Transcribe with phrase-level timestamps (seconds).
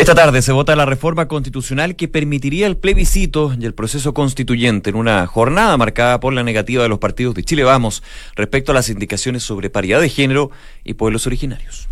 [0.00, 4.88] Esta tarde se vota la reforma constitucional que permitiría el plebiscito y el proceso constituyente
[4.88, 8.02] en una jornada marcada por la negativa de los partidos de Chile Vamos
[8.34, 10.52] respecto a las indicaciones sobre paridad de género
[10.84, 11.86] y pueblos originarios.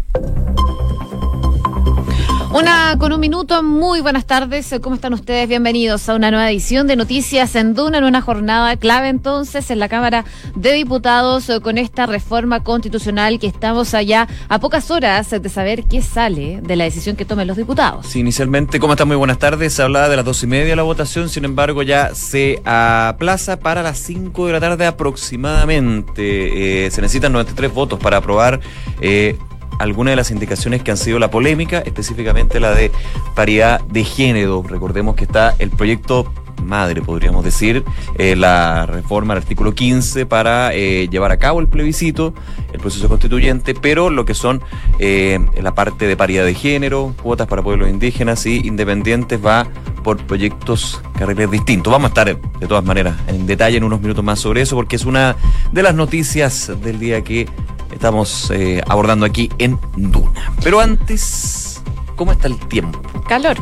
[2.50, 5.50] Una con un minuto, muy buenas tardes, ¿cómo están ustedes?
[5.50, 9.78] Bienvenidos a una nueva edición de Noticias en Duna, en una jornada clave entonces en
[9.78, 10.24] la Cámara
[10.54, 16.00] de Diputados con esta reforma constitucional que estamos allá a pocas horas de saber qué
[16.00, 18.06] sale de la decisión que tomen los diputados.
[18.06, 19.08] Sí, inicialmente, ¿cómo están?
[19.08, 22.14] Muy buenas tardes, se hablaba de las dos y media la votación, sin embargo ya
[22.14, 26.86] se aplaza para las cinco de la tarde aproximadamente.
[26.86, 28.60] Eh, se necesitan 93 votos para aprobar
[29.02, 29.36] eh,
[29.78, 32.90] algunas de las indicaciones que han sido la polémica, específicamente la de
[33.34, 34.62] paridad de género.
[34.66, 36.32] Recordemos que está el proyecto
[36.62, 37.84] madre, podríamos decir,
[38.16, 42.34] eh, la reforma al artículo 15 para eh, llevar a cabo el plebiscito,
[42.72, 44.62] el proceso constituyente, pero lo que son
[44.98, 49.66] eh, la parte de paridad de género, cuotas para pueblos indígenas y independientes va
[50.04, 51.92] por proyectos carriles distintos.
[51.92, 54.96] Vamos a estar de todas maneras en detalle en unos minutos más sobre eso, porque
[54.96, 55.36] es una
[55.72, 57.48] de las noticias del día que
[57.92, 60.52] estamos eh, abordando aquí en Duna.
[60.62, 61.82] Pero antes,
[62.16, 63.00] ¿cómo está el tiempo?
[63.28, 63.56] Calor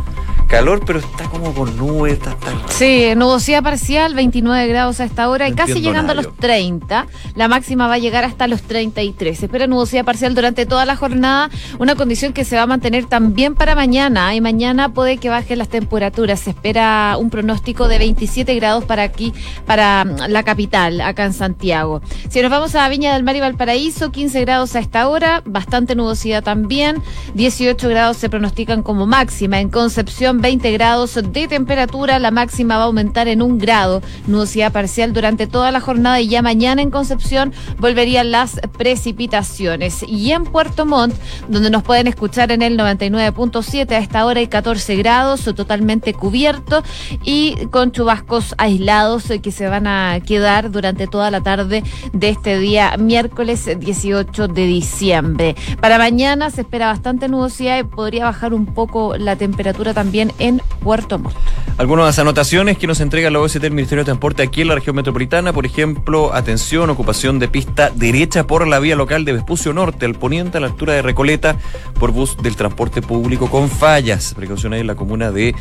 [0.47, 2.15] calor, pero está como con nubes.
[2.15, 2.53] Está, está...
[2.69, 7.07] Sí, nubosidad parcial, 29 grados a esta hora y casi llegando a los 30.
[7.35, 9.39] La máxima va a llegar hasta los 33.
[9.39, 13.07] Se espera nubosidad parcial durante toda la jornada, una condición que se va a mantener
[13.07, 14.35] también para mañana.
[14.35, 16.41] Y mañana puede que bajen las temperaturas.
[16.41, 19.33] Se espera un pronóstico de 27 grados para aquí,
[19.67, 22.03] para mm, la capital, acá en Santiago.
[22.29, 25.95] Si nos vamos a Viña del Mar y Valparaíso, 15 grados a esta hora, bastante
[25.95, 27.03] nubosidad también.
[27.35, 29.61] 18 grados se pronostican como máxima.
[29.61, 34.73] En Concepción, 20 grados de temperatura, la máxima va a aumentar en un grado, nubosidad
[34.73, 40.03] parcial durante toda la jornada y ya mañana en Concepción volverían las precipitaciones.
[40.07, 41.15] Y en Puerto Montt,
[41.49, 46.83] donde nos pueden escuchar en el 99.7 a esta hora hay 14 grados, totalmente cubierto
[47.25, 51.83] y con chubascos aislados que se van a quedar durante toda la tarde
[52.13, 55.57] de este día miércoles 18 de diciembre.
[55.81, 60.63] Para mañana se espera bastante nubosidad y podría bajar un poco la temperatura también en
[60.81, 61.37] Puerto Montt.
[61.79, 64.97] Algunas anotaciones que nos entrega la OST del Ministerio de Transporte aquí en la región
[64.97, 70.07] metropolitana, por ejemplo, atención, ocupación de pista derecha por la vía local de Vespucio Norte,
[70.07, 71.57] al poniente a la altura de Recoleta,
[71.99, 74.33] por bus del transporte público con fallas.
[74.35, 75.55] Precaución ahí en la comuna de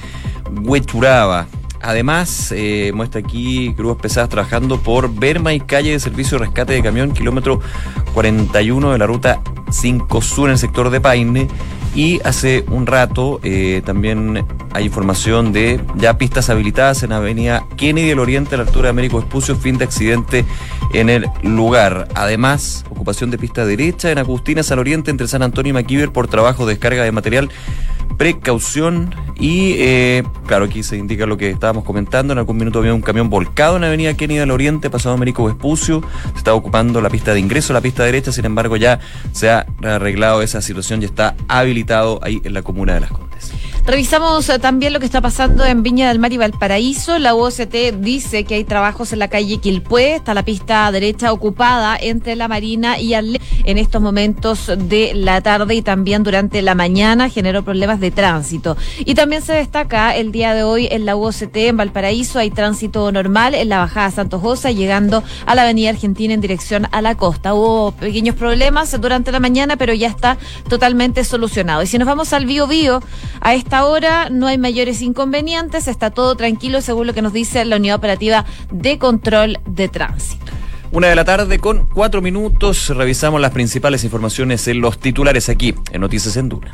[0.63, 1.47] Huechuraba.
[1.81, 6.73] Además, eh, muestra aquí grúas pesadas trabajando por Berma y calle de servicio de rescate
[6.73, 7.59] de camión, kilómetro
[8.13, 11.47] 41 de la ruta 5 Sur en el sector de Paine.
[11.95, 18.09] Y hace un rato eh, también hay información de ya pistas habilitadas en Avenida Kennedy
[18.09, 20.45] del Oriente a la altura de Américo Espucio, fin de accidente
[20.93, 22.09] en el lugar.
[22.13, 26.27] Además, ocupación de pista derecha en Agustinas al Oriente entre San Antonio y Maquiver por
[26.27, 27.49] trabajo de descarga de material
[28.05, 32.93] precaución y eh, claro aquí se indica lo que estábamos comentando en algún minuto había
[32.93, 36.01] un camión volcado en la avenida Kennedy del Oriente pasado Américo Vespucio
[36.31, 38.99] se está ocupando la pista de ingreso la pista derecha sin embargo ya
[39.31, 43.51] se ha arreglado esa situación y está habilitado ahí en la comuna de Las Condes
[43.87, 47.19] Revisamos eh, también lo que está pasando en Viña del Mar y Valparaíso.
[47.19, 50.15] La UOCT dice que hay trabajos en la calle Quilpué.
[50.15, 55.39] Está la pista derecha ocupada entre la Marina y Arle en estos momentos de la
[55.41, 58.75] tarde y también durante la mañana generó problemas de tránsito.
[58.99, 63.11] Y también se destaca el día de hoy en la UOCT en Valparaíso hay tránsito
[63.11, 67.53] normal en la bajada Santos llegando a la Avenida Argentina en dirección a la costa.
[67.53, 71.83] Hubo pequeños problemas durante la mañana, pero ya está totalmente solucionado.
[71.83, 73.03] Y si nos vamos al Bio Bio,
[73.41, 77.65] a esta ahora no hay mayores inconvenientes, está todo tranquilo según lo que nos dice
[77.65, 80.45] la Unidad Operativa de Control de Tránsito.
[80.91, 85.75] Una de la tarde con cuatro minutos, revisamos las principales informaciones en los titulares aquí
[85.91, 86.71] en Noticias en Duna.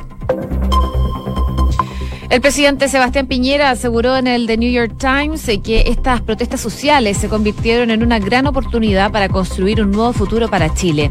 [2.32, 7.18] El presidente Sebastián Piñera aseguró en el The New York Times que estas protestas sociales
[7.18, 11.10] se convirtieron en una gran oportunidad para construir un nuevo futuro para Chile.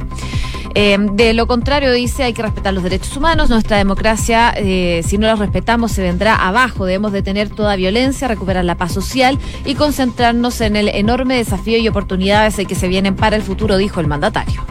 [0.73, 3.51] Eh, de lo contrario, dice, hay que respetar los derechos humanos.
[3.51, 6.85] Nuestra democracia, eh, si no los respetamos, se vendrá abajo.
[6.85, 11.87] Debemos detener toda violencia, recuperar la paz social y concentrarnos en el enorme desafío y
[11.87, 14.65] oportunidades que se vienen para el futuro, dijo el mandatario.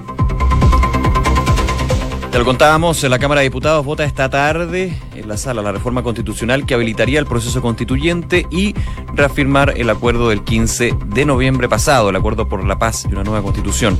[2.32, 4.96] Te lo contábamos, la Cámara de Diputados vota esta tarde
[5.30, 8.74] la sala la reforma constitucional que habilitaría el proceso constituyente y
[9.14, 13.22] reafirmar el acuerdo del 15 de noviembre pasado, el acuerdo por la paz y una
[13.22, 13.96] nueva constitución.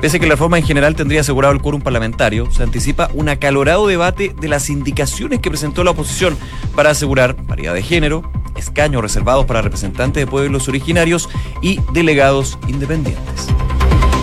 [0.00, 3.28] Pese a que la reforma en general tendría asegurado el quórum parlamentario, se anticipa un
[3.28, 6.36] acalorado debate de las indicaciones que presentó la oposición
[6.74, 11.28] para asegurar paridad de género, escaños reservados para representantes de pueblos originarios
[11.62, 13.46] y delegados independientes.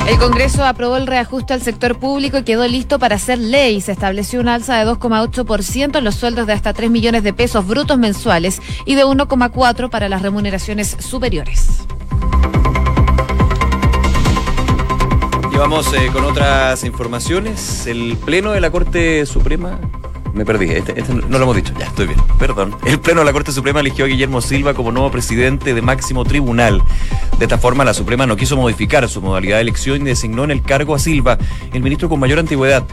[0.08, 3.82] El Congreso aprobó el reajuste al sector público y quedó listo para hacer ley.
[3.82, 7.68] Se estableció un alza de 2,8% en los sueldos de hasta 3 millones de pesos
[7.68, 11.86] brutos mensuales y de 1,4% para las remuneraciones superiores.
[15.52, 17.86] Y vamos eh, con otras informaciones.
[17.86, 19.80] El Pleno de la Corte Suprema
[20.34, 22.76] me perdí, este, este no lo hemos dicho, ya estoy bien, perdón.
[22.86, 26.24] El Pleno de la Corte Suprema eligió a Guillermo Silva como nuevo presidente de máximo
[26.26, 26.82] tribunal.
[27.38, 30.52] De esta forma, la Suprema no quiso modificar su modalidad de elección y designó en
[30.52, 31.38] el cargo a Silva,
[31.74, 32.86] el ministro con mayor antigüedad.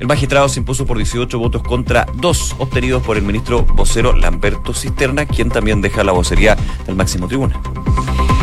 [0.00, 4.74] El magistrado se impuso por 18 votos contra dos obtenidos por el ministro vocero Lamberto
[4.74, 6.56] Cisterna, quien también deja la vocería
[6.86, 7.60] del máximo tribunal.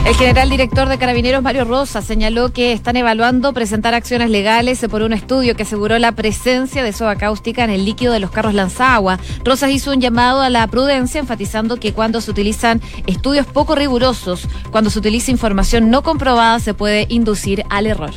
[0.10, 5.04] El general director de Carabineros, Mario Rosa, señaló que están evaluando presentar acciones legales por
[5.04, 8.56] un estudio que aseguró la presencia de soda cáustica en el líquido de los carros
[8.56, 9.20] lanzagua.
[9.46, 14.48] Rosas hizo un llamado a la prudencia, enfatizando que cuando se utilizan estudios poco rigurosos,
[14.72, 18.14] cuando se utiliza información no comprobada, se puede inducir al error.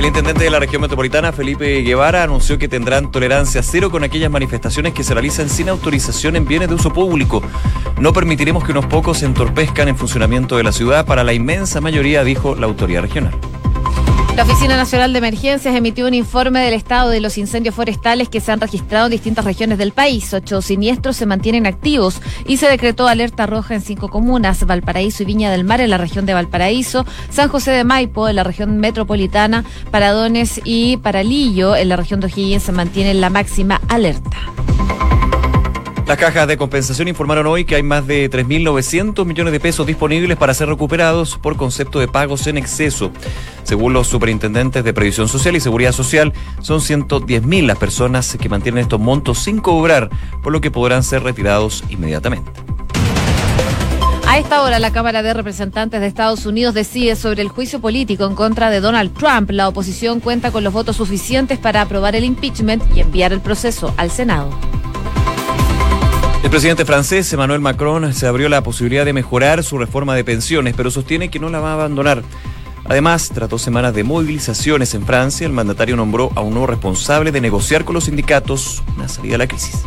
[0.00, 4.30] El intendente de la región metropolitana, Felipe Guevara, anunció que tendrán tolerancia cero con aquellas
[4.30, 7.42] manifestaciones que se realizan sin autorización en bienes de uso público.
[7.98, 12.24] No permitiremos que unos pocos entorpezcan el funcionamiento de la ciudad para la inmensa mayoría,
[12.24, 13.34] dijo la autoridad regional.
[14.40, 18.40] La Oficina Nacional de Emergencias emitió un informe del estado de los incendios forestales que
[18.40, 20.32] se han registrado en distintas regiones del país.
[20.32, 25.26] Ocho siniestros se mantienen activos y se decretó alerta roja en cinco comunas, Valparaíso y
[25.26, 28.78] Viña del Mar en la región de Valparaíso, San José de Maipo en la región
[28.78, 34.38] metropolitana, Paradones y Paralillo en la región de O'Higgins se mantienen la máxima alerta.
[36.10, 40.36] Las cajas de compensación informaron hoy que hay más de 3.900 millones de pesos disponibles
[40.36, 43.12] para ser recuperados por concepto de pagos en exceso.
[43.62, 48.82] Según los superintendentes de Previsión Social y Seguridad Social, son 110.000 las personas que mantienen
[48.82, 50.10] estos montos sin cobrar,
[50.42, 52.50] por lo que podrán ser retirados inmediatamente.
[54.26, 58.24] A esta hora, la Cámara de Representantes de Estados Unidos decide sobre el juicio político
[58.24, 59.52] en contra de Donald Trump.
[59.52, 63.94] La oposición cuenta con los votos suficientes para aprobar el impeachment y enviar el proceso
[63.96, 64.50] al Senado.
[66.42, 70.74] El presidente francés Emmanuel Macron se abrió la posibilidad de mejorar su reforma de pensiones,
[70.74, 72.22] pero sostiene que no la va a abandonar.
[72.86, 75.46] Además, trató semanas de movilizaciones en Francia.
[75.46, 79.38] El mandatario nombró a un nuevo responsable de negociar con los sindicatos una salida a
[79.38, 79.84] la crisis.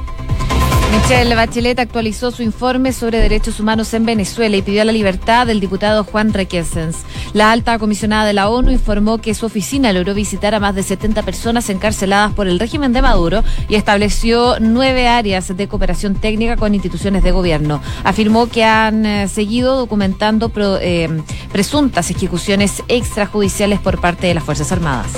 [0.93, 5.59] Michelle Bachelet actualizó su informe sobre derechos humanos en Venezuela y pidió la libertad del
[5.59, 6.97] diputado Juan Requesens.
[7.33, 10.83] La alta comisionada de la ONU informó que su oficina logró visitar a más de
[10.83, 16.57] 70 personas encarceladas por el régimen de Maduro y estableció nueve áreas de cooperación técnica
[16.57, 17.81] con instituciones de gobierno.
[18.03, 21.09] Afirmó que han eh, seguido documentando eh,
[21.51, 25.11] presuntas ejecuciones extrajudiciales por parte de las Fuerzas Armadas.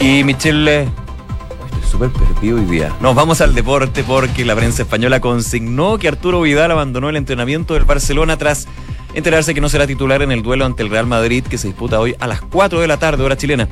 [0.00, 1.05] Y Michelle
[1.96, 2.92] súper.
[3.00, 7.74] Nos vamos al deporte porque la prensa española consignó que Arturo Vidal abandonó el entrenamiento
[7.74, 8.68] del Barcelona tras
[9.14, 11.98] enterarse que no será titular en el duelo ante el Real Madrid que se disputa
[12.00, 13.68] hoy a las 4 de la tarde, hora chilena.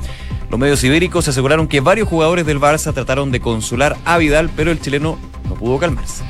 [0.51, 4.71] Los medios ibéricos aseguraron que varios jugadores del Barça trataron de consolar a Vidal, pero
[4.71, 5.19] el chileno
[5.49, 6.25] no pudo calmarse.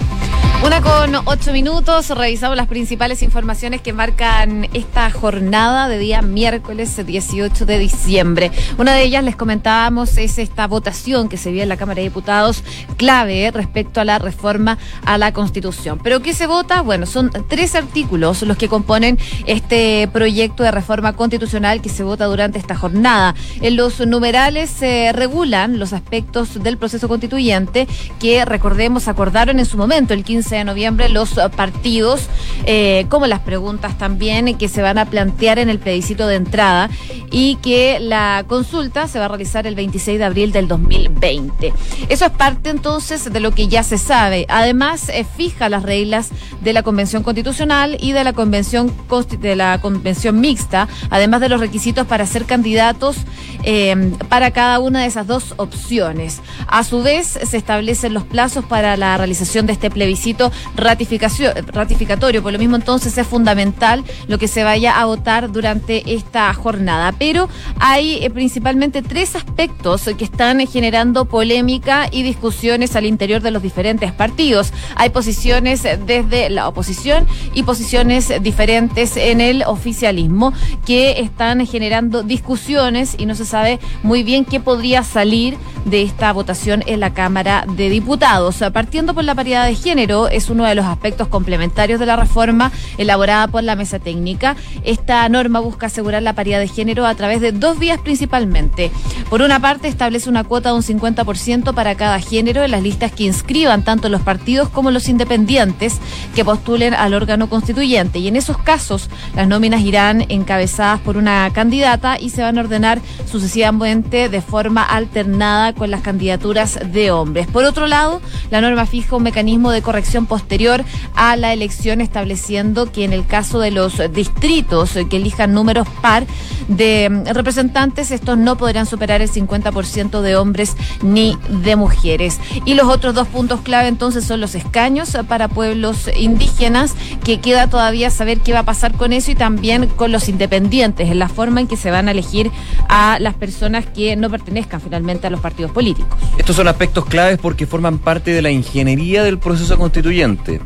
[0.65, 7.05] Una con ocho minutos, revisamos las principales informaciones que marcan esta jornada de día miércoles
[7.05, 8.51] 18 de diciembre.
[8.79, 12.05] Una de ellas, les comentábamos, es esta votación que se vio en la Cámara de
[12.05, 12.65] Diputados,
[12.97, 16.01] clave respecto a la reforma a la Constitución.
[16.03, 16.81] ¿Pero qué se vota?
[16.81, 22.25] Bueno, son tres artículos los que componen este proyecto de reforma constitucional que se vota
[22.25, 23.35] durante esta jornada.
[23.61, 27.87] En los numerales se regulan los aspectos del proceso constituyente
[28.19, 32.29] que, recordemos, acordaron en su momento, el 15 de noviembre los partidos,
[32.67, 36.91] eh, como las preguntas también que se van a plantear en el plebiscito de entrada
[37.31, 41.73] y que la consulta se va a realizar el 26 de abril del 2020.
[42.09, 44.47] Eso es parte entonces de lo que ya se sabe.
[44.49, 46.31] Además, eh, fija las reglas
[46.61, 48.93] de la Convención Constitucional y de la Convención
[49.41, 53.17] de la Convención Mixta, además de los requisitos para ser candidatos
[53.63, 56.41] eh, para cada una de esas dos opciones.
[56.67, 60.34] A su vez, se establecen los plazos para la realización de este plebiscito
[60.77, 62.43] ratificatorio.
[62.43, 67.13] Por lo mismo, entonces es fundamental lo que se vaya a votar durante esta jornada.
[67.19, 67.49] Pero
[67.79, 73.63] hay eh, principalmente tres aspectos que están generando polémica y discusiones al interior de los
[73.63, 74.73] diferentes partidos.
[74.97, 80.53] Hay posiciones desde la oposición y posiciones diferentes en el oficialismo
[80.87, 86.33] que están generando discusiones y no se sabe muy bien qué podría salir de esta
[86.33, 88.63] votación en la Cámara de Diputados.
[88.73, 92.73] Partiendo por la paridad de género, es uno de los aspectos complementarios de la reforma
[92.99, 94.57] elaborada por la mesa técnica.
[94.85, 98.91] Esta norma busca asegurar la paridad de género a través de dos vías principalmente.
[99.31, 103.13] Por una parte, establece una cuota de un 50% para cada género en las listas
[103.13, 105.99] que inscriban tanto los partidos como los independientes
[106.35, 108.19] que postulen al órgano constituyente.
[108.19, 112.61] Y en esos casos, las nóminas irán encabezadas por una candidata y se van a
[112.61, 113.01] ordenar
[113.31, 117.47] sucesivamente de forma alternada con las candidaturas de hombres.
[117.47, 122.91] Por otro lado, la norma fija un mecanismo de corrección posterior a la elección estableciendo
[122.91, 126.27] que en el caso de los distritos que elijan números par
[126.69, 132.41] de representantes, estos no podrán superar el 50% de hombres ni de mujeres.
[132.65, 136.95] Y los otros dos puntos clave entonces son los escaños para pueblos indígenas,
[137.25, 141.11] que queda todavía saber qué va a pasar con eso y también con los independientes,
[141.11, 142.51] en la forma en que se van a elegir
[142.89, 146.17] a las personas que no pertenezcan finalmente a los partidos políticos.
[146.39, 150.61] Estos son aspectos claves porque forman parte de la ingeniería del proceso constituyente.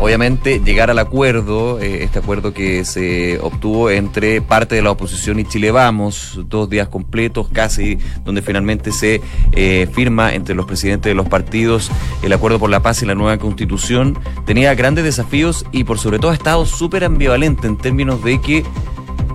[0.00, 5.40] Obviamente llegar al acuerdo, eh, este acuerdo que se obtuvo entre parte de la oposición
[5.40, 9.20] y Chile Vamos, dos días completos casi, donde finalmente se
[9.50, 11.90] eh, firma entre los presidentes de los partidos
[12.22, 14.16] el acuerdo por la paz y la nueva constitución,
[14.46, 18.64] tenía grandes desafíos y por sobre todo ha estado súper ambivalente en términos de que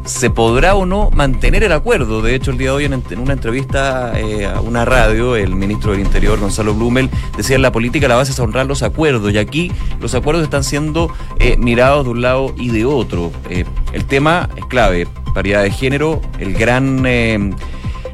[0.05, 2.22] se podrá o no mantener el acuerdo.
[2.22, 5.91] De hecho, el día de hoy, en, una entrevista eh, a una radio, el ministro
[5.91, 9.33] del Interior, Gonzalo Blumel, decía la política la base es honrar los acuerdos.
[9.33, 13.31] Y aquí los acuerdos están siendo eh, mirados de un lado y de otro.
[13.50, 15.07] Eh, el tema es clave.
[15.33, 17.05] Paridad de género, el gran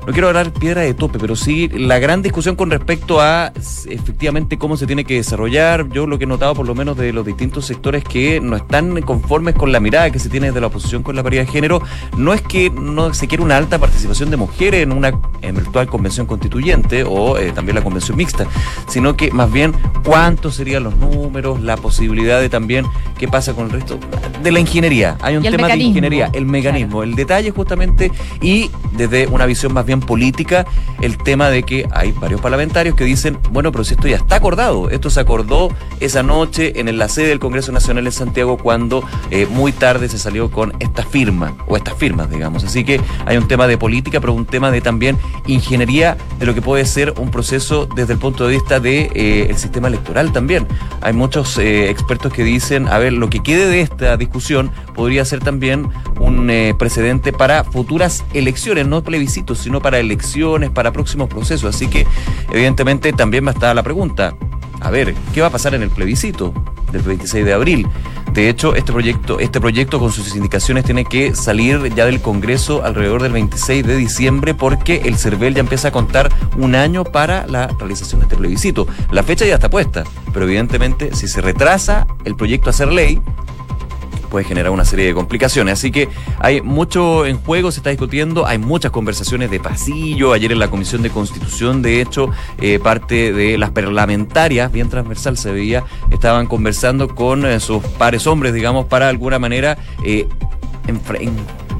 [0.06, 3.52] no quiero hablar piedra de tope, pero sí la gran discusión con respecto a
[3.88, 5.90] efectivamente cómo se tiene que desarrollar.
[5.90, 9.02] Yo lo que he notado por lo menos de los distintos sectores que no están
[9.02, 11.82] conformes con la mirada que se tiene de la oposición con la paridad de género,
[12.18, 16.26] no es que no se quiera una alta participación de mujeres en una eventual convención
[16.26, 18.48] constituyente o eh, también la convención mixta,
[18.88, 22.86] sino que más bien cuántos serían los números, la posibilidad de también
[23.18, 24.00] qué pasa con el resto
[24.42, 25.18] de la ingeniería.
[25.22, 29.86] Hay un tema de ingeniería, el mecanismo, el detalle justamente y desde una visión más
[29.86, 30.66] bien política
[31.02, 34.36] el tema de que hay varios parlamentarios que dicen, bueno, pero si esto ya está
[34.36, 39.04] acordado, esto se acordó esa noche en la sede del Congreso Nacional en Santiago cuando
[39.32, 42.64] eh, muy tarde se salió con esta firma, o estas firmas, digamos.
[42.64, 46.54] Así que hay un tema de política, pero un tema de también ingeniería de lo
[46.54, 50.32] que puede ser un proceso desde el punto de vista del de, eh, sistema electoral
[50.32, 50.68] también.
[51.02, 55.24] Hay muchos eh, expertos que dicen, a ver, lo que quede de esta discusión podría
[55.26, 55.90] ser también
[56.20, 61.76] un precedente para futuras elecciones, no plebiscitos, sino para elecciones, para próximos procesos.
[61.76, 62.06] Así que,
[62.52, 64.36] evidentemente, también va a estar la pregunta.
[64.82, 66.54] A ver, ¿qué va a pasar en el plebiscito
[66.92, 67.88] del 26 de abril?
[68.34, 72.86] De hecho, este proyecto, este proyecto con sus indicaciones tiene que salir ya del Congreso
[72.86, 77.48] alrededor del 26 de diciembre porque el CERVEL ya empieza a contar un año para
[77.48, 78.88] la realización de este plebiscito.
[79.12, 83.20] La fecha ya está puesta, pero evidentemente si se retrasa el proyecto a ser ley,
[84.30, 85.74] puede generar una serie de complicaciones.
[85.74, 86.08] Así que
[86.40, 90.34] hay mucho en juego, se está discutiendo, hay muchas conversaciones de pasillo.
[90.34, 95.38] Ayer en la Comisión de Constitución, de hecho, eh, parte de las parlamentarias, bien transversal
[95.38, 100.28] se veía, estaban conversando con eh, sus pares hombres, digamos, para alguna manera eh,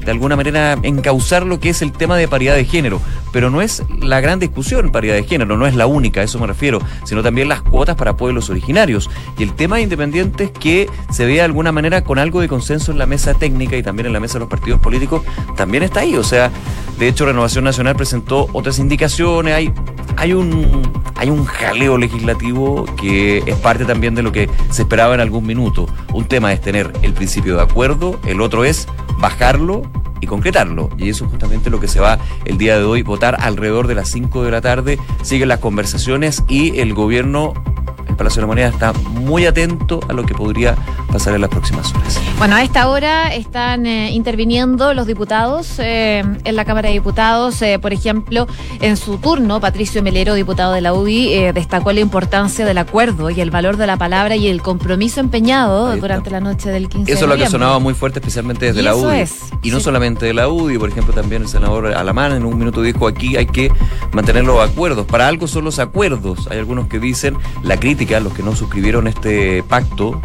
[0.04, 3.00] de alguna manera encauzar lo que es el tema de paridad de género.
[3.32, 6.38] Pero no es la gran discusión paridad de género, no es la única, a eso
[6.38, 9.08] me refiero, sino también las cuotas para pueblos originarios.
[9.38, 12.92] Y el tema de independientes que se vea de alguna manera con algo de consenso
[12.92, 15.22] en la mesa técnica y también en la mesa de los partidos políticos,
[15.56, 16.16] también está ahí.
[16.16, 16.50] O sea,
[16.98, 19.72] de hecho, Renovación Nacional presentó otras indicaciones, hay,
[20.16, 25.14] hay un hay un jaleo legislativo que es parte también de lo que se esperaba
[25.14, 25.86] en algún minuto.
[26.14, 28.88] Un tema es tener el principio de acuerdo, el otro es
[29.20, 29.82] bajarlo
[30.20, 30.90] y concretarlo.
[30.98, 33.94] Y eso es justamente lo que se va el día de hoy, votar alrededor de
[33.94, 34.98] las 5 de la tarde.
[35.22, 37.54] Siguen las conversaciones y el gobierno
[38.08, 40.76] el Palacio de la Moneda está muy atento a lo que podría
[41.10, 42.20] pasar en las próximas horas.
[42.38, 47.60] Bueno, a esta hora están eh, interviniendo los diputados eh, en la Cámara de Diputados.
[47.62, 48.46] Eh, por ejemplo,
[48.80, 53.40] en su turno, Patricio Melero, diputado de la UDI, destacó la importancia del acuerdo y
[53.40, 57.24] el valor de la palabra y el compromiso empeñado durante la noche del 15 Eso
[57.24, 59.24] es lo que sonaba muy fuerte, especialmente desde la UDI.
[59.62, 62.82] y no solamente de la UDI, por ejemplo, también el senador Alamán en un minuto
[62.82, 63.70] dijo aquí hay que
[64.12, 65.06] mantener los acuerdos.
[65.06, 66.48] Para algo son los acuerdos.
[66.50, 70.20] Hay algunos que dicen la crítica, los que no suscribieron este pacto,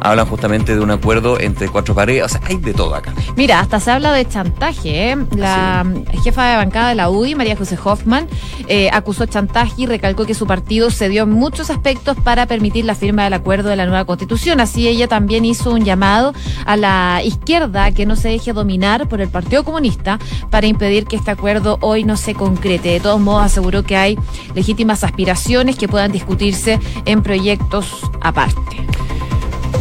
[0.00, 2.24] hablan justamente de un acuerdo entre cuatro paredes.
[2.24, 3.12] O sea, hay de todo acá.
[3.36, 5.12] Mira, hasta se habla de chantaje.
[5.12, 5.16] ¿eh?
[5.36, 5.86] La
[6.22, 8.28] jefa de bancada de la UDI, María José Hoffman,
[8.68, 12.94] eh, acusó chantaje y recalcó que su partido cedió en muchos aspectos para permitir la
[12.94, 14.60] firma del acuerdo de la nueva constitución.
[14.60, 16.32] Así ella también hizo un llamado
[16.66, 20.18] a la izquierda que no se deje dominar por el Partido Comunista
[20.50, 22.90] para impedir que este acuerdo hoy no se concrete.
[22.90, 24.18] De todos modos, aseguró que hay
[24.54, 28.86] legítimas aspiraciones que puedan discutirse en proyectos aparte.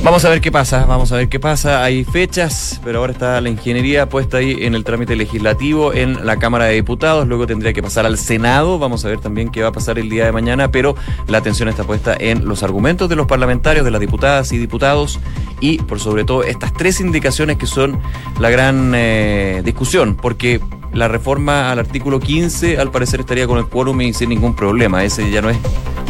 [0.03, 1.83] Vamos a ver qué pasa, vamos a ver qué pasa.
[1.83, 6.37] Hay fechas, pero ahora está la ingeniería puesta ahí en el trámite legislativo en la
[6.37, 9.69] Cámara de Diputados, luego tendría que pasar al Senado, vamos a ver también qué va
[9.69, 10.95] a pasar el día de mañana, pero
[11.27, 15.19] la atención está puesta en los argumentos de los parlamentarios, de las diputadas y diputados
[15.59, 17.99] y por sobre todo estas tres indicaciones que son
[18.39, 20.61] la gran eh, discusión, porque
[20.93, 25.03] la reforma al artículo 15 al parecer estaría con el quórum y sin ningún problema,
[25.03, 25.57] ese ya no es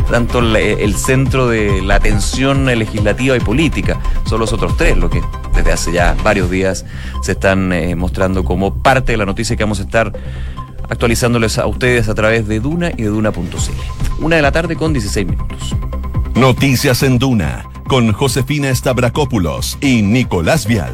[0.10, 4.00] tanto el centro de la atención legislativa y política.
[4.26, 5.22] Son los otros tres lo que
[5.56, 6.86] desde hace ya varios días
[7.22, 10.14] se están eh, mostrando como parte de la noticia que vamos a estar
[10.90, 13.44] actualizándoles a ustedes a través de Duna y de Duna.cl.
[14.20, 15.76] Una de la tarde con 16 minutos.
[16.36, 20.94] Noticias en Duna con Josefina Stavrakopoulos y Nicolás Vial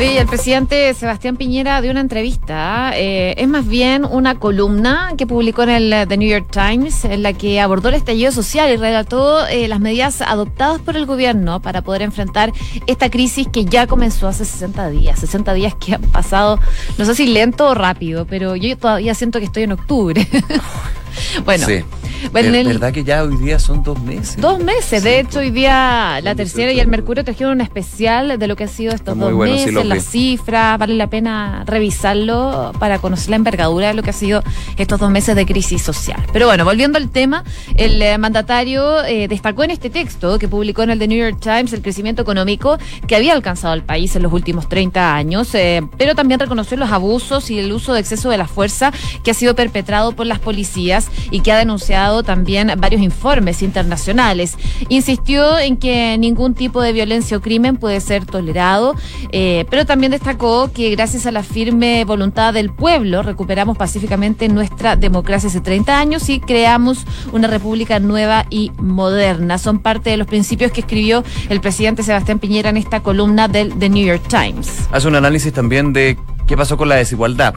[0.00, 5.62] el presidente Sebastián Piñera dio una entrevista, eh, es más bien una columna que publicó
[5.64, 8.76] en el eh, The New York Times, en la que abordó el estallido social y
[8.76, 12.50] relató eh, las medidas adoptadas por el gobierno para poder enfrentar
[12.86, 16.58] esta crisis que ya comenzó hace 60 días, 60 días que han pasado,
[16.96, 20.26] no sé si lento o rápido, pero yo todavía siento que estoy en octubre.
[21.44, 21.66] bueno.
[21.66, 21.84] Sí.
[22.32, 24.36] Bueno, ¿Verdad que ya hoy día son dos meses?
[24.36, 25.02] Dos meses.
[25.02, 28.64] de hecho, hoy día la tercera y el Mercurio trajeron un especial de lo que
[28.64, 30.78] ha sido estos dos meses, las cifras.
[30.78, 34.42] Vale la pena revisarlo para conocer la envergadura de lo que ha sido
[34.76, 36.22] estos dos meses de crisis social.
[36.32, 37.44] Pero bueno, volviendo al tema,
[37.76, 41.38] el eh, mandatario eh, destacó en este texto que publicó en el The New York
[41.40, 45.82] Times el crecimiento económico que había alcanzado el país en los últimos 30 años, eh,
[45.96, 48.92] pero también reconoció los abusos y el uso de exceso de la fuerza
[49.24, 50.99] que ha sido perpetrado por las policías
[51.30, 54.56] y que ha denunciado también varios informes internacionales.
[54.88, 58.94] Insistió en que ningún tipo de violencia o crimen puede ser tolerado,
[59.32, 64.96] eh, pero también destacó que gracias a la firme voluntad del pueblo recuperamos pacíficamente nuestra
[64.96, 69.58] democracia hace 30 años y creamos una república nueva y moderna.
[69.58, 73.78] Son parte de los principios que escribió el presidente Sebastián Piñera en esta columna del
[73.78, 74.88] The New York Times.
[74.90, 77.54] Hace un análisis también de qué pasó con la desigualdad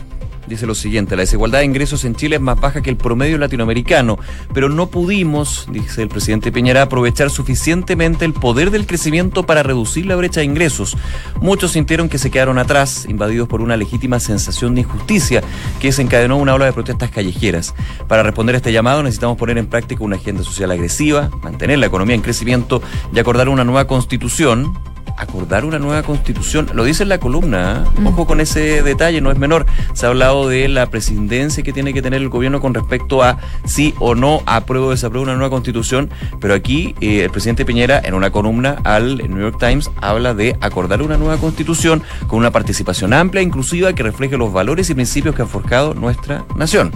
[0.48, 3.38] dice lo siguiente, la desigualdad de ingresos en Chile es más baja que el promedio
[3.38, 4.18] latinoamericano,
[4.54, 10.06] pero no pudimos, dice el presidente Piñera, aprovechar suficientemente el poder del crecimiento para reducir
[10.06, 10.98] la brecha de ingresos.
[11.42, 15.44] Muchos sintieron que se quedaron atrás, invadidos por una legítima sensación de injusticia
[15.80, 17.74] que desencadenó una ola de protestas callejeras.
[18.08, 21.88] Para responder a este llamado necesitamos poner en práctica una agenda social agresiva, mantener la
[21.88, 22.82] economía en crecimiento
[23.14, 24.74] y acordar una nueva constitución
[25.18, 26.70] acordar una nueva constitución.
[26.74, 28.02] Lo dice en la columna, ¿eh?
[28.06, 29.66] ojo con ese detalle, no es menor.
[29.94, 33.38] Se ha hablado de la presidencia que tiene que tener el gobierno con respecto a
[33.66, 38.02] si o no apruebo o desapruebo una nueva constitución, pero aquí eh, el presidente Piñera
[38.04, 42.52] en una columna al New York Times habla de acordar una nueva constitución con una
[42.52, 46.92] participación amplia e inclusiva que refleje los valores y principios que han forjado nuestra nación.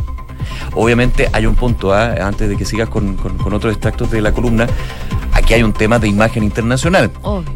[0.73, 2.15] Obviamente hay un punto, ¿ah?
[2.21, 4.67] antes de que sigas con, con, otros extractos de la columna,
[5.47, 7.09] aquí hay un tema de imagen internacional,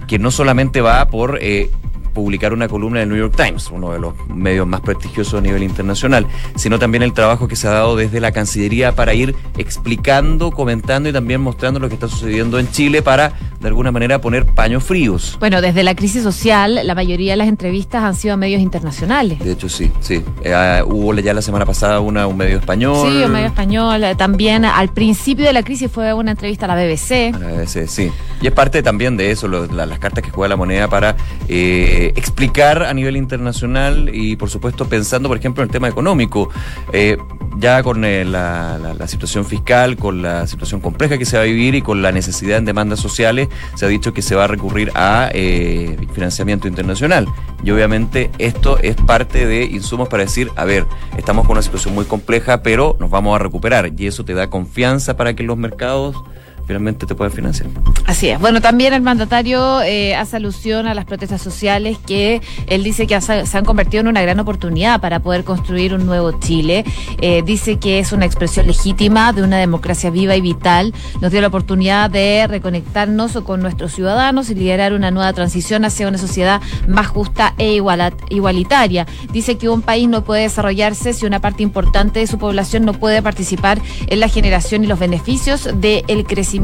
[0.08, 1.70] que no solamente va por eh,
[2.14, 5.62] publicar una columna del New York Times, uno de los medios más prestigiosos a nivel
[5.62, 6.26] internacional,
[6.56, 11.10] sino también el trabajo que se ha dado desde la Cancillería para ir explicando, comentando
[11.10, 14.84] y también mostrando lo que está sucediendo en Chile para, de alguna manera, poner paños
[14.84, 15.38] fríos.
[15.40, 19.40] Bueno, desde la crisis social, la mayoría de las entrevistas han sido a medios internacionales.
[19.40, 20.24] De hecho, sí, sí.
[20.44, 23.08] Eh, hubo ya la semana pasada una, un medio español.
[23.10, 24.04] Sí, un medio español.
[24.18, 27.36] También al principio de la crisis fue una entrevista a la BBC.
[27.36, 28.12] A la BBC, sí.
[28.42, 31.16] Y es parte también de eso, las cartas que juega la moneda para...
[31.48, 35.88] Eh, eh, explicar a nivel internacional y por supuesto pensando por ejemplo en el tema
[35.88, 36.50] económico.
[36.94, 37.18] Eh,
[37.58, 41.76] ya con eh, la, situación fiscal, con la situación compleja que se va a vivir
[41.76, 44.92] y con la necesidad en demandas sociales, se ha dicho que se va a recurrir
[44.96, 45.30] a
[46.14, 47.28] financiamiento internacional.
[47.64, 50.86] Y obviamente esto es parte de insumos para decir, a ver,
[51.18, 53.92] estamos con una situación muy compleja, pero nos vamos a recuperar.
[53.96, 56.16] Y eso te da confianza para que los mercados
[56.72, 57.70] finalmente te pueden financiar.
[58.06, 58.40] Así es.
[58.40, 63.20] Bueno, también el mandatario eh, hace alusión a las protestas sociales que él dice que
[63.20, 66.86] se han convertido en una gran oportunidad para poder construir un nuevo Chile.
[67.20, 70.94] Eh, dice que es una expresión legítima de una democracia viva y vital.
[71.20, 76.08] Nos dio la oportunidad de reconectarnos con nuestros ciudadanos y liderar una nueva transición hacia
[76.08, 77.82] una sociedad más justa e
[78.30, 79.08] igualitaria.
[79.34, 82.94] Dice que un país no puede desarrollarse si una parte importante de su población no
[82.94, 86.61] puede participar en la generación y los beneficios del crecimiento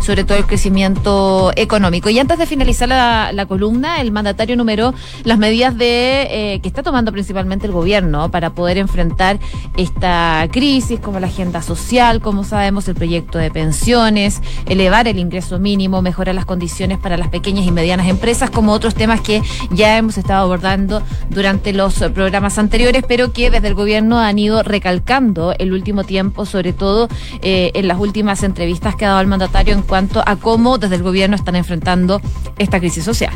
[0.00, 2.08] sobre todo el crecimiento económico.
[2.10, 6.82] Y antes de finalizar la, columna, el mandatario numeró las medidas de eh, que está
[6.82, 9.38] tomando principalmente el gobierno para poder enfrentar
[9.76, 15.58] esta crisis, como la agenda social, como sabemos, el proyecto de pensiones, elevar el ingreso
[15.58, 19.96] mínimo, mejorar las condiciones para las pequeñas y medianas empresas, como otros temas que ya
[19.96, 25.54] hemos estado abordando durante los programas anteriores, pero que desde el gobierno han ido recalcando
[25.58, 27.08] el último tiempo, sobre todo
[27.42, 30.96] eh, en las últimas entrevistas que ha dado el mandatario en cuanto a cómo desde
[30.96, 32.20] el gobierno están enfrentando
[32.58, 33.34] esta crisis social.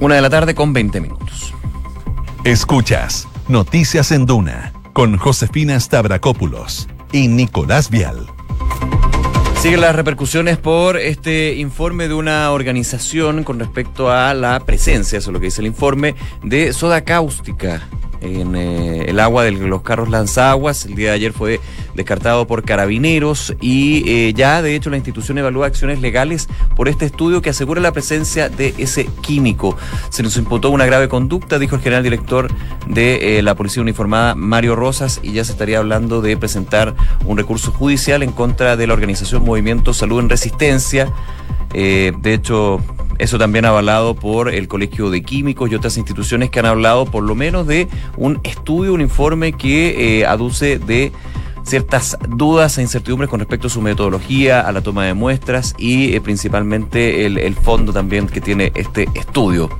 [0.00, 1.54] Una de la tarde con 20 minutos.
[2.44, 8.26] Escuchas Noticias en Duna con Josefina Stavrakopoulos y Nicolás Vial.
[9.60, 15.30] Siguen las repercusiones por este informe de una organización con respecto a la presencia, eso
[15.30, 17.82] es lo que dice el informe, de soda cáustica
[18.24, 20.86] en eh, el agua de los carros lanzaguas.
[20.86, 21.60] El día de ayer fue
[21.94, 27.06] descartado por carabineros y eh, ya de hecho la institución evalúa acciones legales por este
[27.06, 29.76] estudio que asegura la presencia de ese químico.
[30.10, 32.50] Se nos imputó una grave conducta, dijo el general director
[32.88, 37.36] de eh, la Policía Uniformada, Mario Rosas, y ya se estaría hablando de presentar un
[37.36, 41.12] recurso judicial en contra de la organización Movimiento Salud en Resistencia.
[41.74, 42.80] De hecho,
[43.18, 47.22] eso también avalado por el Colegio de Químicos y otras instituciones que han hablado por
[47.22, 51.12] lo menos de un estudio, un informe que eh, aduce de
[51.62, 56.14] ciertas dudas e incertidumbres con respecto a su metodología, a la toma de muestras y
[56.14, 59.70] eh, principalmente el fondo también que tiene este estudio.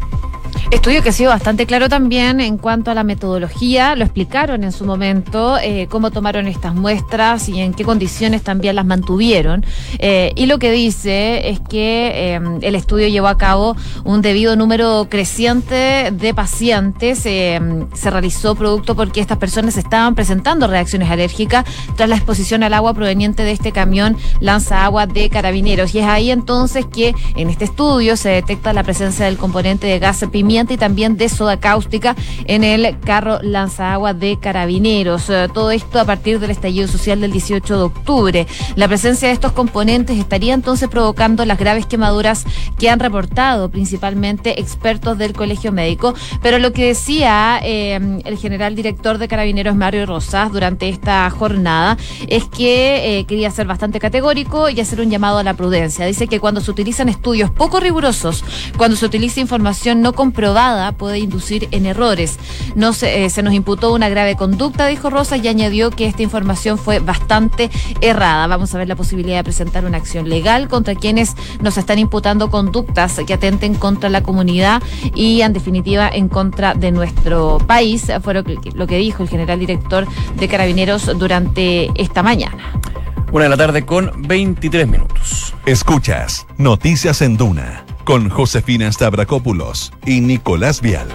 [0.70, 4.72] Estudio que ha sido bastante claro también en cuanto a la metodología, lo explicaron en
[4.72, 9.64] su momento, eh, cómo tomaron estas muestras y en qué condiciones también las mantuvieron.
[9.98, 14.56] Eh, y lo que dice es que eh, el estudio llevó a cabo un debido
[14.56, 17.18] número creciente de pacientes.
[17.18, 21.64] se realizó producto porque estas personas estaban presentando reacciones alérgicas
[21.96, 25.94] tras la exposición al agua proveniente de este camión lanza agua de carabineros.
[25.94, 29.98] Y es ahí entonces que en este estudio se detecta la presencia del componente de
[29.98, 32.14] gas pimienta y también de soda cáustica
[32.46, 35.28] en el carro lanzagua de carabineros.
[35.28, 38.46] Eh, todo esto a partir del estallido social del 18 de octubre.
[38.76, 42.44] La presencia de estos componentes estaría entonces provocando las graves quemaduras
[42.78, 46.14] que han reportado principalmente expertos del Colegio Médico.
[46.40, 51.96] Pero lo que decía eh, el general director de Carabineros, Mario Rosas, durante esta jornada,
[52.28, 56.06] es que eh, quería ser bastante categórico y hacer un llamado a la prudencia.
[56.06, 58.44] Dice que cuando se utilizan estudios poco rigurosos,
[58.76, 62.38] cuando se utiliza información no comprobada, probada puede inducir en errores.
[62.74, 66.22] No se, eh, se nos imputó una grave conducta, dijo Rosa, y añadió que esta
[66.22, 67.70] información fue bastante
[68.02, 68.46] errada.
[68.46, 72.50] Vamos a ver la posibilidad de presentar una acción legal contra quienes nos están imputando
[72.50, 74.82] conductas que atenten contra la comunidad
[75.14, 78.12] y, en definitiva, en contra de nuestro país.
[78.22, 82.78] Fue lo que, lo que dijo el general director de Carabineros durante esta mañana.
[83.32, 85.54] Una de la tarde con 23 minutos.
[85.64, 91.08] Escuchas Noticias en Duna con Josefina Stavrakopoulos y Nicolás Vial.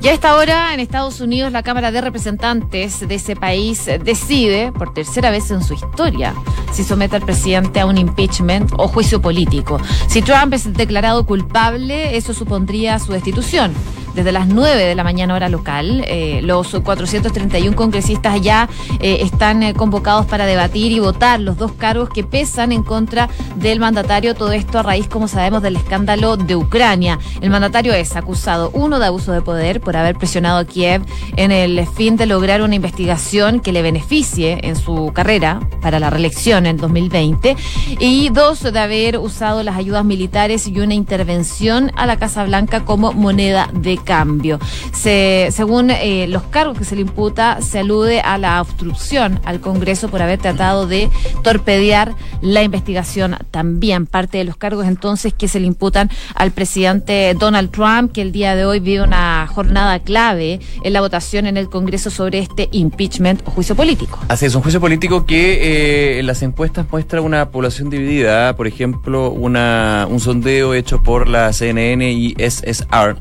[0.00, 4.70] Ya a esta hora, en Estados Unidos, la Cámara de Representantes de ese país decide,
[4.70, 6.34] por tercera vez en su historia,
[6.72, 9.80] si somete al presidente a un impeachment o juicio político.
[10.06, 13.72] Si Trump es declarado culpable, eso supondría su destitución
[14.18, 16.04] desde las 9 de la mañana hora local.
[16.08, 21.70] Eh, los 431 congresistas ya eh, están eh, convocados para debatir y votar los dos
[21.70, 24.34] cargos que pesan en contra del mandatario.
[24.34, 27.20] Todo esto a raíz, como sabemos, del escándalo de Ucrania.
[27.40, 31.02] El mandatario es acusado, uno, de abuso de poder por haber presionado a Kiev
[31.36, 36.10] en el fin de lograr una investigación que le beneficie en su carrera para la
[36.10, 37.56] reelección en 2020.
[38.00, 42.84] Y dos, de haber usado las ayudas militares y una intervención a la Casa Blanca
[42.84, 44.58] como moneda de cambio.
[44.94, 49.60] Se, según eh, los cargos que se le imputa, se alude a la obstrucción al
[49.60, 51.10] Congreso por haber tratado de
[51.44, 54.06] torpedear la investigación también.
[54.06, 58.32] Parte de los cargos entonces que se le imputan al presidente Donald Trump, que el
[58.32, 62.70] día de hoy vive una jornada clave en la votación en el Congreso sobre este
[62.72, 64.18] impeachment o juicio político.
[64.28, 68.56] Así es, un juicio político que eh, en las encuestas muestra una población dividida.
[68.56, 73.18] Por ejemplo, una, un sondeo hecho por la CNN y SSR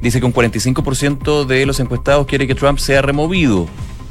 [0.00, 3.66] dice que un 45% de los encuestados quiere que Trump sea removido.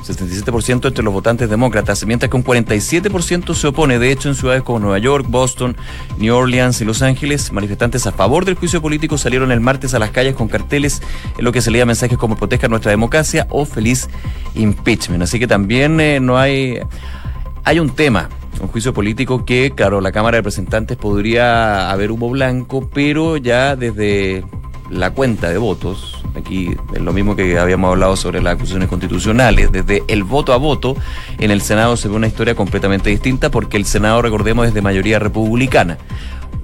[0.05, 3.97] 77% entre los votantes demócratas, mientras que un 47% se opone.
[3.97, 5.75] De hecho, en ciudades como Nueva York, Boston,
[6.19, 9.99] New Orleans y Los Ángeles, manifestantes a favor del juicio político salieron el martes a
[9.99, 11.01] las calles con carteles
[11.37, 14.09] en lo que se leía mensajes como proteja nuestra democracia o feliz
[14.53, 15.23] impeachment.
[15.23, 16.79] Así que también eh, no hay...
[17.63, 18.29] Hay un tema
[18.61, 23.75] un juicio político que, claro, la Cámara de Representantes podría haber humo blanco, pero ya
[23.75, 24.45] desde
[24.89, 29.71] la cuenta de votos aquí es lo mismo que habíamos hablado sobre las acusaciones constitucionales,
[29.71, 30.95] desde el voto a voto,
[31.37, 34.81] en el Senado se ve una historia completamente distinta porque el Senado, recordemos, es de
[34.81, 35.97] mayoría republicana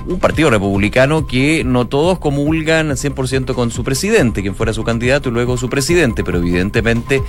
[0.06, 5.30] un partido republicano que no todos comulgan 100% con su presidente, quien fuera su candidato
[5.30, 7.22] y luego su presidente, pero evidentemente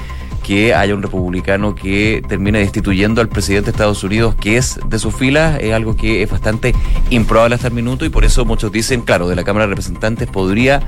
[0.42, 4.98] que haya un republicano que termine destituyendo al presidente de Estados Unidos, que es de
[4.98, 6.74] sus filas, es algo que es bastante
[7.10, 10.28] improbable hasta el minuto y por eso muchos dicen, claro, de la Cámara de Representantes
[10.28, 10.82] podría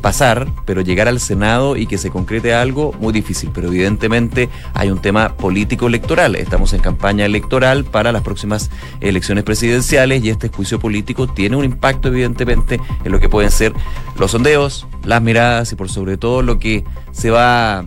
[0.00, 3.50] pasar, pero llegar al Senado y que se concrete algo, muy difícil.
[3.54, 6.36] Pero evidentemente hay un tema político electoral.
[6.36, 11.64] Estamos en campaña electoral para las próximas elecciones presidenciales y este juicio político tiene un
[11.64, 13.72] impacto evidentemente en lo que pueden ser
[14.18, 17.84] los sondeos, las miradas y por sobre todo lo que se va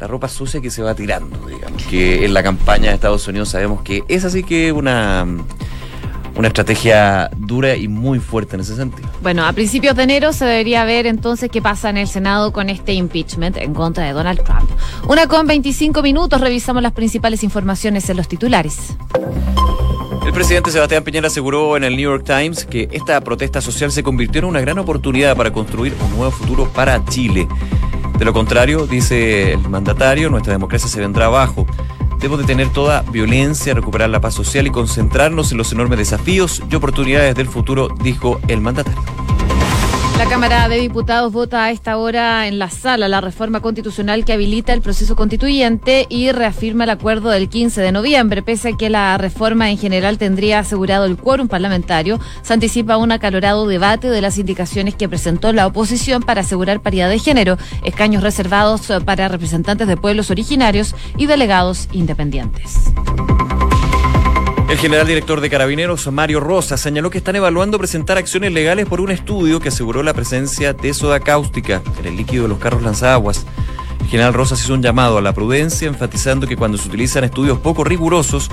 [0.00, 3.50] la ropa sucia que se va tirando, digamos, que en la campaña de Estados Unidos
[3.50, 5.24] sabemos que es así que una
[6.36, 9.08] una estrategia dura y muy fuerte en ese sentido.
[9.22, 12.70] Bueno, a principios de enero se debería ver entonces qué pasa en el Senado con
[12.70, 14.70] este impeachment en contra de Donald Trump.
[15.08, 18.96] Una con 25 minutos, revisamos las principales informaciones en los titulares.
[20.26, 24.02] El presidente Sebastián Piñera aseguró en el New York Times que esta protesta social se
[24.02, 27.46] convirtió en una gran oportunidad para construir un nuevo futuro para Chile.
[28.18, 31.66] De lo contrario, dice el mandatario, nuestra democracia se vendrá abajo.
[32.24, 36.74] Debemos detener toda violencia, recuperar la paz social y concentrarnos en los enormes desafíos y
[36.74, 39.23] oportunidades del futuro, dijo el mandatario.
[40.18, 44.32] La Cámara de Diputados vota a esta hora en la sala la reforma constitucional que
[44.32, 48.42] habilita el proceso constituyente y reafirma el acuerdo del 15 de noviembre.
[48.42, 53.10] Pese a que la reforma en general tendría asegurado el quórum parlamentario, se anticipa un
[53.10, 58.22] acalorado debate de las indicaciones que presentó la oposición para asegurar paridad de género, escaños
[58.22, 62.92] reservados para representantes de pueblos originarios y delegados independientes.
[64.68, 69.00] El general director de Carabineros, Mario Rosa, señaló que están evaluando presentar acciones legales por
[69.00, 72.82] un estudio que aseguró la presencia de soda cáustica en el líquido de los carros
[72.82, 73.46] lanzaguas.
[74.00, 77.58] El general Rosas hizo un llamado a la prudencia, enfatizando que cuando se utilizan estudios
[77.58, 78.50] poco rigurosos,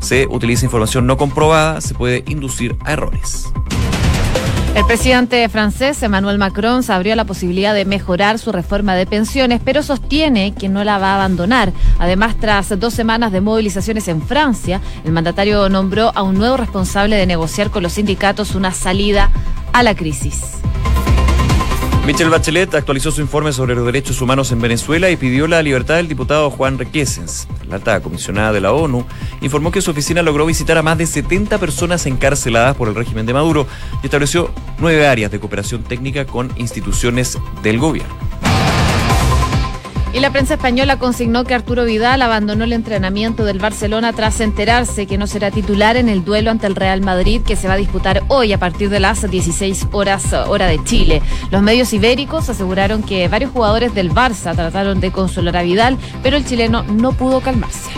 [0.00, 3.52] se utiliza información no comprobada, se puede inducir a errores.
[4.74, 9.60] El presidente francés Emmanuel Macron se abrió la posibilidad de mejorar su reforma de pensiones,
[9.62, 11.74] pero sostiene que no la va a abandonar.
[11.98, 17.16] Además, tras dos semanas de movilizaciones en Francia, el mandatario nombró a un nuevo responsable
[17.16, 19.30] de negociar con los sindicatos una salida
[19.74, 20.62] a la crisis.
[22.04, 25.96] Michelle Bachelet actualizó su informe sobre los derechos humanos en Venezuela y pidió la libertad
[25.96, 27.46] del diputado Juan Requesens.
[27.68, 29.06] La alta comisionada de la ONU
[29.40, 33.24] informó que su oficina logró visitar a más de 70 personas encarceladas por el régimen
[33.24, 33.68] de Maduro
[34.02, 38.21] y estableció nueve áreas de cooperación técnica con instituciones del gobierno.
[40.14, 45.06] Y la prensa española consignó que Arturo Vidal abandonó el entrenamiento del Barcelona tras enterarse
[45.06, 47.78] que no será titular en el duelo ante el Real Madrid que se va a
[47.78, 51.22] disputar hoy a partir de las 16 horas hora de Chile.
[51.50, 56.36] Los medios ibéricos aseguraron que varios jugadores del Barça trataron de consolar a Vidal, pero
[56.36, 57.90] el chileno no pudo calmarse.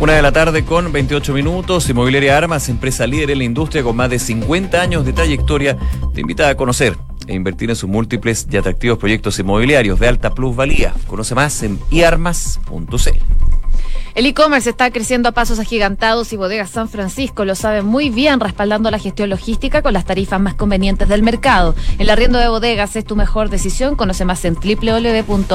[0.00, 1.88] Una de la tarde con 28 minutos.
[1.88, 5.76] Inmobiliaria Armas, empresa líder en la industria con más de 50 años de trayectoria,
[6.14, 10.34] te invita a conocer e invertir en sus múltiples y atractivos proyectos inmobiliarios de alta
[10.34, 10.94] plusvalía.
[11.06, 13.44] Conoce más en iarmas.cl.
[14.14, 18.38] El e-commerce está creciendo a pasos agigantados y Bodegas San Francisco lo sabe muy bien,
[18.38, 21.74] respaldando la gestión logística con las tarifas más convenientes del mercado.
[21.98, 23.96] El arriendo de bodegas es tu mejor decisión.
[23.96, 25.54] Conoce más en www.bsf.cl.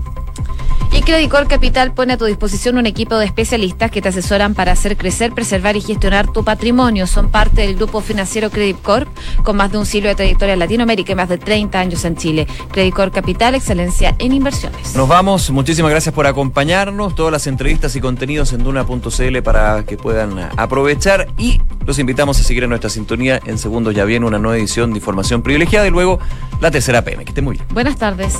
[0.93, 4.73] Y Credicor Capital pone a tu disposición un equipo de especialistas que te asesoran para
[4.73, 7.07] hacer crecer, preservar y gestionar tu patrimonio.
[7.07, 9.07] Son parte del grupo financiero Credit Corp,
[9.43, 12.17] con más de un siglo de trayectoria en Latinoamérica y más de 30 años en
[12.17, 12.45] Chile.
[12.71, 14.93] Credit Corp Capital, excelencia en inversiones.
[14.95, 15.49] Nos vamos.
[15.49, 17.15] Muchísimas gracias por acompañarnos.
[17.15, 21.27] Todas las entrevistas y contenidos en duna.cl para que puedan aprovechar.
[21.37, 23.39] Y los invitamos a seguir en nuestra sintonía.
[23.45, 26.19] En segundos ya viene una nueva edición de información privilegiada y luego
[26.59, 27.23] la tercera PM.
[27.23, 27.65] Que esté muy bien.
[27.73, 28.37] Buenas tardes.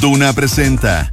[0.00, 1.10] Duna presenta